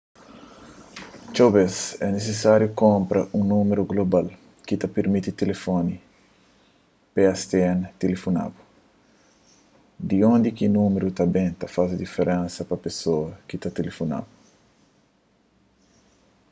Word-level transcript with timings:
txeu 1.33 1.49
bez 1.57 1.75
é 2.05 2.07
nisisáriu 2.15 2.75
kunpra 2.83 3.21
un 3.39 3.43
númeru 3.53 3.83
global 3.91 4.27
ki 4.65 4.73
ta 4.77 4.87
pirmiti 4.95 5.31
tilifoni 5.41 5.95
pstn 7.13 7.79
tilifona-bu 8.01 8.61
di 10.07 10.17
undi 10.33 10.49
ki 10.57 10.65
númeru 10.77 11.07
ta 11.17 11.25
ben 11.35 11.51
ta 11.59 11.65
faze 11.75 11.95
diferensa 12.03 12.59
pa 12.69 12.75
pesoas 12.85 13.35
ki 13.47 13.55
ta 13.61 13.69
tilifona-bu 13.77 14.31